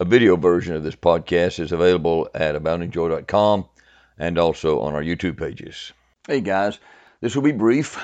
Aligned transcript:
A 0.00 0.04
video 0.04 0.36
version 0.36 0.76
of 0.76 0.84
this 0.84 0.94
podcast 0.94 1.58
is 1.58 1.72
available 1.72 2.28
at 2.32 2.54
aboundingjoy.com 2.54 3.68
and 4.16 4.38
also 4.38 4.78
on 4.78 4.94
our 4.94 5.02
YouTube 5.02 5.36
pages. 5.36 5.92
Hey 6.28 6.40
guys, 6.40 6.78
this 7.20 7.34
will 7.34 7.42
be 7.42 7.50
brief. 7.50 7.98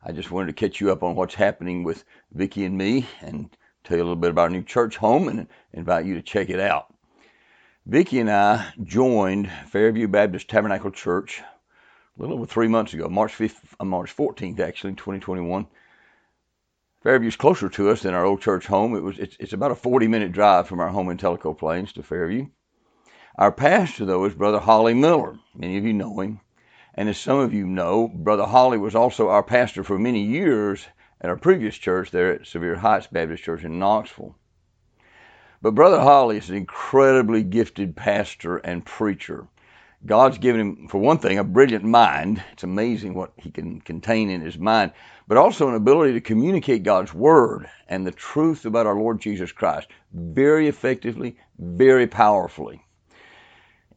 I 0.00 0.12
just 0.12 0.30
wanted 0.30 0.46
to 0.46 0.52
catch 0.52 0.80
you 0.80 0.92
up 0.92 1.02
on 1.02 1.16
what's 1.16 1.34
happening 1.34 1.82
with 1.82 2.04
Vicki 2.32 2.64
and 2.64 2.78
me 2.78 3.08
and 3.20 3.50
tell 3.82 3.96
you 3.96 4.04
a 4.04 4.06
little 4.06 4.14
bit 4.14 4.30
about 4.30 4.42
our 4.42 4.50
new 4.50 4.62
church 4.62 4.96
home 4.96 5.26
and 5.26 5.48
invite 5.72 6.06
you 6.06 6.14
to 6.14 6.22
check 6.22 6.50
it 6.50 6.60
out. 6.60 6.94
Vicki 7.84 8.20
and 8.20 8.30
I 8.30 8.72
joined 8.84 9.50
Fairview 9.66 10.06
Baptist 10.06 10.48
Tabernacle 10.48 10.92
Church 10.92 11.42
a 12.16 12.22
little 12.22 12.36
over 12.36 12.46
three 12.46 12.68
months 12.68 12.94
ago, 12.94 13.08
March 13.08 13.32
5th, 13.32 13.56
uh, 13.80 13.84
March 13.84 14.16
14th, 14.16 14.60
actually, 14.60 14.92
2021. 14.92 15.66
Fairview's 17.04 17.36
closer 17.36 17.68
to 17.68 17.90
us 17.90 18.00
than 18.00 18.14
our 18.14 18.24
old 18.24 18.40
church 18.40 18.66
home. 18.66 18.96
It 18.96 19.02
was 19.02 19.18
it's, 19.18 19.36
it's 19.38 19.52
about 19.52 19.70
a 19.70 19.74
40 19.74 20.08
minute 20.08 20.32
drive 20.32 20.66
from 20.66 20.80
our 20.80 20.88
home 20.88 21.10
in 21.10 21.18
Tellico 21.18 21.52
Plains 21.52 21.92
to 21.92 22.02
Fairview. 22.02 22.46
Our 23.36 23.52
pastor, 23.52 24.06
though, 24.06 24.24
is 24.24 24.32
Brother 24.32 24.58
Holly 24.58 24.94
Miller. 24.94 25.36
Many 25.54 25.76
of 25.76 25.84
you 25.84 25.92
know 25.92 26.18
him. 26.20 26.40
And 26.94 27.10
as 27.10 27.18
some 27.18 27.38
of 27.38 27.52
you 27.52 27.66
know, 27.66 28.08
Brother 28.08 28.46
Holly 28.46 28.78
was 28.78 28.94
also 28.94 29.28
our 29.28 29.42
pastor 29.42 29.84
for 29.84 29.98
many 29.98 30.22
years 30.22 30.86
at 31.20 31.28
our 31.28 31.36
previous 31.36 31.76
church 31.76 32.10
there 32.10 32.32
at 32.32 32.46
Sevier 32.46 32.76
Heights 32.76 33.08
Baptist 33.08 33.42
Church 33.42 33.64
in 33.64 33.78
Knoxville. 33.78 34.34
But 35.60 35.74
Brother 35.74 36.00
Holly 36.00 36.38
is 36.38 36.48
an 36.48 36.56
incredibly 36.56 37.42
gifted 37.42 37.96
pastor 37.96 38.56
and 38.56 38.82
preacher. 38.82 39.46
God's 40.06 40.36
given 40.36 40.60
him, 40.60 40.88
for 40.88 40.98
one 40.98 41.18
thing, 41.18 41.38
a 41.38 41.44
brilliant 41.44 41.84
mind. 41.84 42.42
It's 42.52 42.62
amazing 42.62 43.14
what 43.14 43.32
he 43.36 43.50
can 43.50 43.80
contain 43.80 44.28
in 44.28 44.42
his 44.42 44.58
mind, 44.58 44.92
but 45.26 45.38
also 45.38 45.68
an 45.68 45.74
ability 45.74 46.12
to 46.12 46.20
communicate 46.20 46.82
God's 46.82 47.14
word 47.14 47.70
and 47.88 48.06
the 48.06 48.10
truth 48.10 48.66
about 48.66 48.86
our 48.86 48.96
Lord 48.96 49.20
Jesus 49.20 49.50
Christ 49.50 49.88
very 50.12 50.68
effectively, 50.68 51.36
very 51.58 52.06
powerfully. 52.06 52.84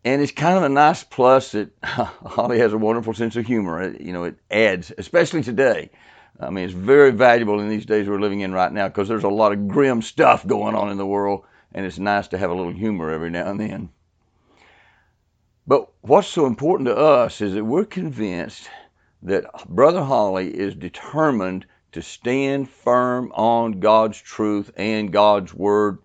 And 0.06 0.22
it's 0.22 0.32
kind 0.32 0.58
of 0.58 0.64
a 0.64 0.70
nice 0.70 1.04
plus 1.04 1.52
that 1.52 1.72
Holly 1.84 2.60
has 2.60 2.72
a 2.72 2.78
wonderful 2.78 3.14
sense 3.14 3.36
of 3.36 3.46
humor. 3.46 3.94
You 4.00 4.14
know, 4.14 4.24
it 4.24 4.38
adds, 4.50 4.94
especially 4.98 5.44
today. 5.44 5.90
I 6.40 6.50
mean, 6.50 6.64
it's 6.64 6.74
very 6.74 7.12
valuable 7.12 7.60
in 7.60 7.68
these 7.68 7.86
days 7.86 8.08
we're 8.08 8.22
living 8.22 8.42
in 8.42 8.54
right 8.54 8.72
now 8.72 8.88
because 8.88 9.10
there's 9.10 9.26
a 9.26 9.30
lot 9.30 9.52
of 9.52 9.68
grim 9.68 10.02
stuff 10.02 10.48
going 10.48 10.76
on 10.76 10.90
in 10.90 10.98
the 10.98 11.06
world, 11.06 11.44
and 11.74 11.86
it's 11.86 12.00
nice 12.00 12.30
to 12.30 12.38
have 12.38 12.52
a 12.52 12.54
little 12.54 12.72
humor 12.72 13.12
every 13.12 13.30
now 13.30 13.50
and 13.50 13.60
then. 13.60 13.90
But 15.68 15.90
what's 16.00 16.30
so 16.30 16.46
important 16.46 16.88
to 16.88 16.96
us 16.96 17.42
is 17.42 17.54
that 17.54 17.66
we're 17.66 17.84
convinced 17.84 18.70
that 19.24 19.46
Brother 19.68 20.02
Holly 20.02 20.48
is 20.48 20.74
determined 20.74 21.66
to 21.92 22.02
stand 22.02 22.70
firm 22.70 23.34
on 23.34 23.82
God's 23.82 24.22
truth 24.22 24.72
and 24.78 25.12
God's 25.12 25.54
word 25.54 26.00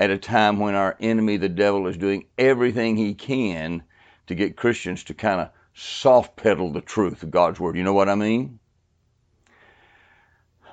at 0.00 0.10
a 0.10 0.16
time 0.16 0.58
when 0.58 0.74
our 0.74 0.96
enemy, 0.98 1.36
the 1.36 1.50
devil, 1.50 1.86
is 1.88 1.98
doing 1.98 2.24
everything 2.38 2.96
he 2.96 3.12
can 3.12 3.82
to 4.28 4.34
get 4.34 4.56
Christians 4.56 5.04
to 5.04 5.14
kind 5.14 5.40
of 5.40 5.50
soft 5.74 6.36
pedal 6.36 6.72
the 6.72 6.80
truth 6.80 7.22
of 7.22 7.30
God's 7.30 7.60
word. 7.60 7.76
You 7.76 7.84
know 7.84 7.92
what 7.92 8.08
I 8.08 8.14
mean? 8.14 8.58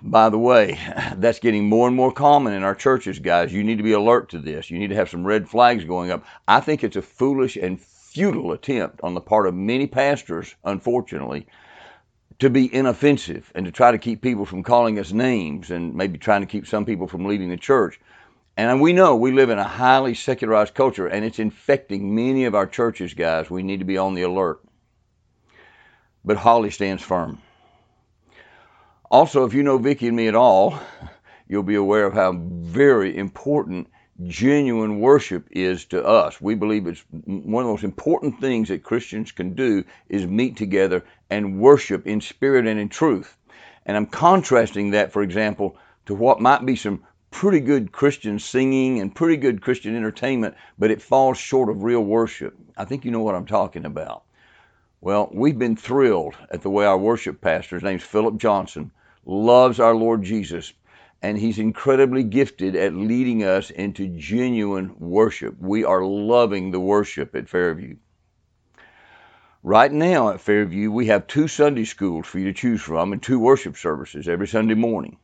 By 0.02 0.30
the 0.30 0.40
way, 0.40 0.80
that's 1.18 1.40
getting 1.40 1.68
more 1.68 1.88
and 1.88 1.96
more 1.96 2.14
common 2.14 2.54
in 2.54 2.64
our 2.64 2.76
churches, 2.76 3.20
guys. 3.20 3.52
You 3.52 3.66
need 3.66 3.80
to 3.80 3.84
be 3.84 3.92
alert 3.92 4.30
to 4.30 4.40
this. 4.40 4.72
You 4.72 4.80
need 4.80 4.92
to 4.92 4.96
have 4.96 5.10
some 5.10 5.28
red 5.28 5.50
flags 5.50 5.84
going 5.84 6.10
up. 6.10 6.24
I 6.48 6.62
think 6.62 6.86
it's 6.86 6.96
a 6.96 7.02
foolish 7.02 7.58
and 7.58 7.82
futile 8.10 8.54
attempt 8.54 9.00
on 9.04 9.14
the 9.14 9.22
part 9.22 9.46
of 9.46 9.54
many 9.54 9.86
pastors, 9.86 10.56
unfortunately, 10.64 11.46
to 12.40 12.50
be 12.50 12.74
inoffensive 12.74 13.52
and 13.54 13.66
to 13.66 13.72
try 13.72 13.92
to 13.92 14.00
keep 14.00 14.22
people 14.22 14.46
from 14.46 14.64
calling 14.64 14.98
us 14.98 15.12
names 15.12 15.70
and 15.70 15.94
maybe 15.94 16.18
trying 16.18 16.42
to 16.42 16.48
keep 16.48 16.66
some 16.66 16.86
people 16.86 17.08
from 17.08 17.26
leaving 17.26 17.50
the 17.50 17.58
church. 17.58 18.00
And 18.58 18.82
we 18.82 18.94
know 18.94 19.16
we 19.16 19.32
live 19.32 19.52
in 19.52 19.60
a 19.60 19.64
highly 19.64 20.16
secularized 20.16 20.74
culture 20.74 21.06
and 21.06 21.24
it's 21.24 21.40
infecting 21.40 22.16
many 22.16 22.46
of 22.46 22.56
our 22.56 22.66
churches, 22.66 23.14
guys. 23.14 23.50
We 23.50 23.62
need 23.62 23.80
to 23.80 23.86
be 23.86 23.98
on 23.98 24.16
the 24.16 24.24
alert. 24.24 24.60
But 26.26 26.38
Holly 26.38 26.72
stands 26.72 27.04
firm. 27.04 27.42
Also, 29.12 29.46
if 29.46 29.54
you 29.54 29.64
know 29.64 29.78
Vicki 29.78 30.08
and 30.08 30.18
me 30.18 30.28
at 30.28 30.36
all, 30.36 30.80
you'll 31.48 31.64
be 31.64 31.76
aware 31.76 32.06
of 32.06 32.14
how 32.14 32.34
very 32.34 33.16
important 33.16 33.88
genuine 34.28 35.00
worship 35.00 35.48
is 35.52 35.86
to 35.86 36.06
us. 36.06 36.42
We 36.42 36.56
believe 36.56 36.88
it's 36.88 37.04
one 37.12 37.64
of 37.64 37.68
the 37.68 37.74
most 37.74 37.84
important 37.84 38.42
things 38.42 38.68
that 38.68 38.84
Christians 38.84 39.32
can 39.32 39.54
do 39.54 39.84
is 40.10 40.28
meet 40.28 40.58
together 40.58 41.04
and 41.30 41.60
worship 41.60 42.06
in 42.06 42.22
spirit 42.22 42.68
and 42.68 42.80
in 42.80 42.90
truth. 42.90 43.38
And 43.86 43.96
I'm 43.96 44.06
contrasting 44.06 44.92
that, 44.92 45.12
for 45.12 45.22
example, 45.22 45.78
to 46.06 46.16
what 46.16 46.42
might 46.42 46.66
be 46.66 46.76
some 46.76 47.04
pretty 47.32 47.60
good 47.60 47.92
Christian 47.92 48.40
singing 48.40 49.00
and 49.00 49.16
pretty 49.16 49.38
good 49.38 49.62
Christian 49.62 49.96
entertainment, 49.96 50.56
but 50.78 50.92
it 50.92 51.02
falls 51.02 51.38
short 51.38 51.70
of 51.70 51.84
real 51.84 52.02
worship. 52.02 52.56
I 52.76 52.86
think 52.86 53.06
you 53.06 53.12
know 53.12 53.22
what 53.22 53.36
I'm 53.36 53.46
talking 53.46 53.86
about. 53.86 54.24
Well, 55.02 55.30
we've 55.32 55.58
been 55.58 55.78
thrilled 55.78 56.36
at 56.52 56.62
the 56.62 56.70
way 56.70 56.86
our 56.86 56.98
worship 56.98 57.40
pastor, 57.40 57.78
his 57.78 57.84
name's 57.84 58.04
Philip 58.04 58.38
Johnson, 58.38 58.92
loves 59.26 59.80
our 59.80 59.96
Lord 59.96 60.24
Jesus 60.24 60.74
and 61.22 61.38
he's 61.38 61.60
incredibly 61.60 62.24
gifted 62.24 62.76
at 62.76 62.94
leading 62.94 63.44
us 63.44 63.70
into 63.70 64.08
genuine 64.08 64.96
worship. 65.00 65.56
We 65.60 65.84
are 65.84 66.04
loving 66.04 66.72
the 66.72 66.80
worship 66.80 67.36
at 67.36 67.50
Fairview. 67.50 67.98
Right 69.62 69.92
now 69.92 70.30
at 70.30 70.40
Fairview, 70.40 70.90
we 70.90 71.08
have 71.08 71.28
two 71.28 71.50
Sunday 71.50 71.84
schools 71.84 72.26
for 72.26 72.40
you 72.40 72.46
to 72.46 72.54
choose 72.54 72.82
from 72.82 73.12
and 73.12 73.22
two 73.22 73.40
worship 73.40 73.76
services 73.76 74.30
every 74.30 74.48
Sunday 74.48 74.76
morning. 74.76 75.18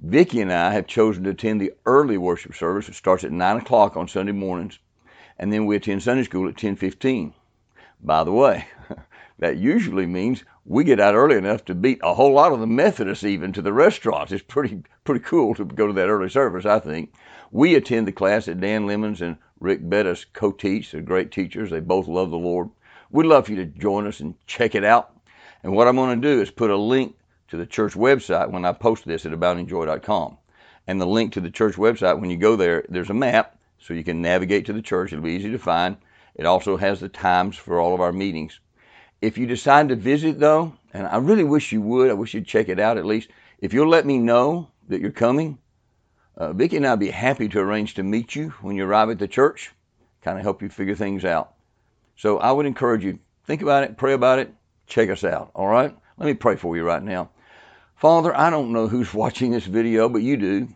Vicki 0.00 0.40
and 0.40 0.52
I 0.52 0.72
have 0.72 0.86
chosen 0.86 1.24
to 1.24 1.30
attend 1.30 1.60
the 1.60 1.72
early 1.84 2.16
worship 2.16 2.54
service. 2.54 2.88
It 2.88 2.94
starts 2.94 3.24
at 3.24 3.32
9 3.32 3.56
o'clock 3.58 3.96
on 3.96 4.08
Sunday 4.08 4.32
mornings, 4.32 4.78
and 5.38 5.52
then 5.52 5.66
we 5.66 5.76
attend 5.76 6.02
Sunday 6.02 6.24
school 6.24 6.48
at 6.48 6.56
10:15. 6.56 7.34
By 8.02 8.24
the 8.24 8.32
way, 8.32 8.66
that 9.38 9.58
usually 9.58 10.06
means 10.06 10.44
we 10.68 10.82
get 10.82 10.98
out 10.98 11.14
early 11.14 11.36
enough 11.36 11.64
to 11.64 11.74
beat 11.74 12.00
a 12.02 12.12
whole 12.12 12.32
lot 12.32 12.52
of 12.52 12.58
the 12.58 12.66
Methodists 12.66 13.24
even 13.24 13.52
to 13.52 13.62
the 13.62 13.72
restaurants. 13.72 14.32
It's 14.32 14.42
pretty 14.42 14.82
pretty 15.04 15.24
cool 15.24 15.54
to 15.54 15.64
go 15.64 15.86
to 15.86 15.92
that 15.92 16.08
early 16.08 16.28
service, 16.28 16.66
I 16.66 16.80
think. 16.80 17.12
We 17.52 17.76
attend 17.76 18.08
the 18.08 18.12
class 18.12 18.46
that 18.46 18.60
Dan 18.60 18.86
Lemons 18.86 19.22
and 19.22 19.36
Rick 19.60 19.88
Bettis 19.88 20.26
co-teach. 20.32 20.90
They're 20.90 21.00
great 21.00 21.30
teachers. 21.30 21.70
They 21.70 21.78
both 21.78 22.08
love 22.08 22.30
the 22.30 22.36
Lord. 22.36 22.68
We'd 23.10 23.26
love 23.26 23.46
for 23.46 23.52
you 23.52 23.58
to 23.58 23.66
join 23.66 24.08
us 24.08 24.18
and 24.18 24.34
check 24.46 24.74
it 24.74 24.84
out. 24.84 25.16
And 25.62 25.72
what 25.72 25.86
I'm 25.86 25.94
going 25.94 26.20
to 26.20 26.28
do 26.28 26.42
is 26.42 26.50
put 26.50 26.70
a 26.70 26.76
link 26.76 27.16
to 27.48 27.56
the 27.56 27.66
church 27.66 27.92
website 27.92 28.50
when 28.50 28.64
I 28.64 28.72
post 28.72 29.04
this 29.04 29.24
at 29.24 29.32
aboundingjoy.com. 29.32 30.36
And 30.88 31.00
the 31.00 31.06
link 31.06 31.32
to 31.34 31.40
the 31.40 31.50
church 31.50 31.76
website, 31.76 32.20
when 32.20 32.30
you 32.30 32.36
go 32.36 32.56
there, 32.56 32.84
there's 32.88 33.10
a 33.10 33.14
map 33.14 33.56
so 33.78 33.94
you 33.94 34.04
can 34.04 34.20
navigate 34.20 34.66
to 34.66 34.72
the 34.72 34.82
church. 34.82 35.12
It'll 35.12 35.24
be 35.24 35.32
easy 35.32 35.50
to 35.52 35.58
find. 35.58 35.96
It 36.34 36.44
also 36.44 36.76
has 36.76 36.98
the 36.98 37.08
times 37.08 37.56
for 37.56 37.80
all 37.80 37.94
of 37.94 38.00
our 38.00 38.12
meetings. 38.12 38.58
If 39.20 39.38
you 39.38 39.46
decide 39.46 39.88
to 39.88 39.96
visit, 39.96 40.38
though, 40.38 40.74
and 40.92 41.06
I 41.06 41.16
really 41.16 41.44
wish 41.44 41.72
you 41.72 41.80
would, 41.82 42.10
I 42.10 42.14
wish 42.14 42.34
you'd 42.34 42.46
check 42.46 42.68
it 42.68 42.78
out 42.78 42.98
at 42.98 43.06
least. 43.06 43.30
If 43.58 43.72
you'll 43.72 43.88
let 43.88 44.06
me 44.06 44.18
know 44.18 44.68
that 44.88 45.00
you're 45.00 45.10
coming, 45.10 45.58
uh, 46.36 46.52
Vicki 46.52 46.76
and 46.76 46.86
I'd 46.86 47.00
be 47.00 47.10
happy 47.10 47.48
to 47.48 47.60
arrange 47.60 47.94
to 47.94 48.02
meet 48.02 48.36
you 48.36 48.50
when 48.60 48.76
you 48.76 48.84
arrive 48.84 49.08
at 49.08 49.18
the 49.18 49.28
church, 49.28 49.72
kind 50.22 50.38
of 50.38 50.44
help 50.44 50.60
you 50.60 50.68
figure 50.68 50.94
things 50.94 51.24
out. 51.24 51.54
So 52.16 52.38
I 52.38 52.52
would 52.52 52.66
encourage 52.66 53.04
you, 53.04 53.18
think 53.44 53.62
about 53.62 53.84
it, 53.84 53.96
pray 53.96 54.12
about 54.12 54.38
it, 54.38 54.52
check 54.86 55.08
us 55.08 55.24
out, 55.24 55.50
all 55.54 55.66
right? 55.66 55.96
Let 56.18 56.26
me 56.26 56.34
pray 56.34 56.56
for 56.56 56.76
you 56.76 56.84
right 56.84 57.02
now. 57.02 57.30
Father, 57.96 58.36
I 58.36 58.50
don't 58.50 58.72
know 58.72 58.86
who's 58.88 59.12
watching 59.22 59.50
this 59.50 59.66
video, 59.66 60.08
but 60.08 60.22
you 60.22 60.36
do. 60.36 60.68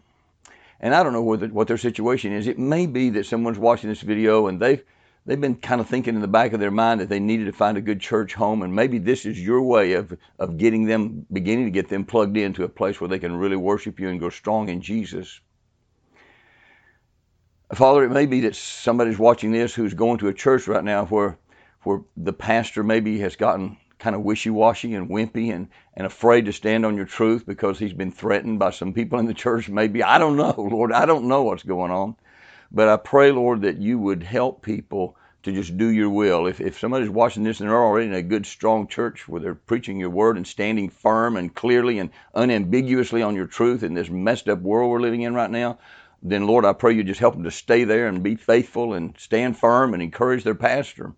And 0.80 0.94
I 0.94 1.02
don't 1.02 1.12
know 1.12 1.22
what, 1.22 1.40
the, 1.40 1.48
what 1.48 1.68
their 1.68 1.76
situation 1.76 2.32
is. 2.32 2.46
It 2.46 2.58
may 2.58 2.86
be 2.86 3.10
that 3.10 3.26
someone's 3.26 3.58
watching 3.58 3.90
this 3.90 4.00
video 4.00 4.46
and 4.46 4.60
they've 4.60 4.82
they've 5.26 5.40
been 5.40 5.56
kind 5.56 5.80
of 5.80 5.88
thinking 5.88 6.14
in 6.14 6.20
the 6.20 6.28
back 6.28 6.52
of 6.52 6.60
their 6.60 6.70
mind 6.70 7.00
that 7.00 7.08
they 7.08 7.20
needed 7.20 7.46
to 7.46 7.52
find 7.52 7.76
a 7.76 7.82
good 7.82 8.00
church 8.00 8.34
home, 8.34 8.62
and 8.62 8.74
maybe 8.74 8.98
this 8.98 9.26
is 9.26 9.40
your 9.40 9.62
way 9.62 9.92
of 9.92 10.16
of 10.38 10.56
getting 10.56 10.84
them, 10.84 11.26
beginning 11.32 11.66
to 11.66 11.70
get 11.70 11.88
them 11.88 12.04
plugged 12.04 12.36
into 12.36 12.64
a 12.64 12.68
place 12.68 13.00
where 13.00 13.08
they 13.08 13.18
can 13.18 13.36
really 13.36 13.56
worship 13.56 14.00
you 14.00 14.08
and 14.08 14.20
grow 14.20 14.30
strong 14.30 14.68
in 14.68 14.80
Jesus. 14.80 15.40
Father, 17.74 18.04
it 18.04 18.10
may 18.10 18.26
be 18.26 18.40
that 18.40 18.56
somebody's 18.56 19.18
watching 19.18 19.52
this 19.52 19.74
who's 19.74 19.94
going 19.94 20.18
to 20.18 20.28
a 20.28 20.34
church 20.34 20.66
right 20.66 20.82
now 20.82 21.06
where 21.06 21.38
where 21.82 22.00
the 22.16 22.32
pastor 22.32 22.82
maybe 22.82 23.18
has 23.20 23.36
gotten 23.36 23.76
kind 23.98 24.16
of 24.16 24.22
wishy-washy 24.22 24.94
and 24.94 25.08
wimpy 25.10 25.52
and, 25.54 25.68
and 25.94 26.06
afraid 26.06 26.46
to 26.46 26.52
stand 26.52 26.84
on 26.84 26.96
your 26.96 27.04
truth 27.04 27.46
because 27.46 27.78
he's 27.78 27.92
been 27.92 28.10
threatened 28.10 28.58
by 28.58 28.70
some 28.70 28.92
people 28.92 29.18
in 29.18 29.26
the 29.26 29.34
church 29.34 29.68
maybe 29.68 30.02
i 30.02 30.18
don't 30.18 30.36
know 30.36 30.54
lord 30.56 30.90
i 30.90 31.04
don't 31.04 31.28
know 31.28 31.42
what's 31.42 31.62
going 31.62 31.90
on 31.90 32.16
but 32.72 32.88
I 32.88 32.96
pray, 32.96 33.32
Lord, 33.32 33.62
that 33.62 33.78
you 33.78 33.98
would 33.98 34.22
help 34.22 34.62
people 34.62 35.16
to 35.42 35.52
just 35.52 35.76
do 35.76 35.88
your 35.88 36.10
will. 36.10 36.46
If, 36.46 36.60
if 36.60 36.78
somebody's 36.78 37.08
watching 37.08 37.42
this 37.42 37.60
and 37.60 37.68
they're 37.68 37.82
already 37.82 38.06
in 38.06 38.14
a 38.14 38.22
good, 38.22 38.44
strong 38.44 38.86
church 38.86 39.26
where 39.26 39.40
they're 39.40 39.54
preaching 39.54 39.98
your 39.98 40.10
word 40.10 40.36
and 40.36 40.46
standing 40.46 40.90
firm 40.90 41.36
and 41.36 41.54
clearly 41.54 41.98
and 41.98 42.10
unambiguously 42.34 43.22
on 43.22 43.34
your 43.34 43.46
truth 43.46 43.82
in 43.82 43.94
this 43.94 44.10
messed 44.10 44.48
up 44.48 44.60
world 44.60 44.90
we're 44.90 45.00
living 45.00 45.22
in 45.22 45.34
right 45.34 45.50
now, 45.50 45.78
then 46.22 46.46
Lord, 46.46 46.66
I 46.66 46.74
pray 46.74 46.92
you 46.92 47.02
just 47.02 47.20
help 47.20 47.34
them 47.34 47.44
to 47.44 47.50
stay 47.50 47.84
there 47.84 48.06
and 48.06 48.22
be 48.22 48.34
faithful 48.34 48.92
and 48.92 49.14
stand 49.18 49.56
firm 49.56 49.94
and 49.94 50.02
encourage 50.02 50.44
their 50.44 50.54
pastor. 50.54 51.14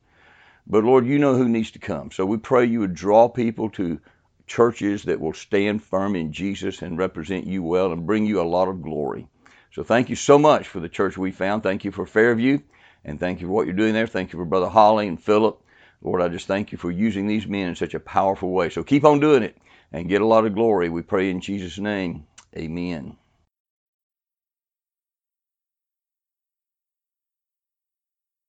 But 0.67 0.85
Lord, 0.85 1.05
you 1.07 1.19
know 1.19 1.37
who 1.37 1.49
needs 1.49 1.73
to 1.73 1.81
come. 1.81 2.13
So 2.13 2.25
we 2.25 2.37
pray 2.37 2.67
you 2.67 2.81
would 2.81 2.95
draw 2.95 3.29
people 3.29 3.69
to 3.71 3.99
churches 4.47 5.03
that 5.05 5.21
will 5.21 5.33
stand 5.33 5.83
firm 5.83 6.15
in 6.15 6.33
Jesus 6.33 6.83
and 6.83 6.97
represent 6.97 7.47
you 7.47 7.65
well 7.65 7.93
and 7.93 8.07
bring 8.07 8.27
you 8.27 8.41
a 8.41 8.45
lot 8.45 8.69
of 8.69 8.83
glory. 8.83 9.27
So 9.73 9.83
thank 9.83 10.11
you 10.11 10.17
so 10.17 10.39
much 10.39 10.69
for 10.69 10.81
the 10.81 10.89
church 10.89 11.17
we 11.17 11.33
found. 11.33 11.63
Thank 11.63 11.85
you 11.85 11.91
for 11.93 12.05
Fairview, 12.05 12.59
and 13.05 13.19
thank 13.19 13.41
you 13.41 13.47
for 13.47 13.53
what 13.55 13.67
you're 13.67 13.75
doing 13.75 13.95
there. 13.95 14.07
Thank 14.07 14.33
you 14.33 14.39
for 14.39 14.45
Brother 14.45 14.69
Holly 14.69 15.09
and 15.09 15.23
Philip. 15.23 15.61
Lord, 16.03 16.21
I 16.21 16.29
just 16.29 16.47
thank 16.47 16.73
you 16.73 16.79
for 16.79 16.91
using 16.91 17.27
these 17.27 17.47
men 17.47 17.69
in 17.69 17.77
such 17.77 17.95
a 17.95 18.01
powerful 18.01 18.51
way. 18.51 18.69
So 18.69 18.83
keep 18.83 19.05
on 19.05 19.19
doing 19.21 19.43
it 19.43 19.57
and 19.91 20.09
get 20.09 20.21
a 20.21 20.27
lot 20.27 20.45
of 20.45 20.55
glory. 20.55 20.91
We 20.91 21.03
pray 21.03 21.31
in 21.31 21.41
Jesus' 21.41 21.79
name. 21.79 22.27
Amen. 22.55 23.17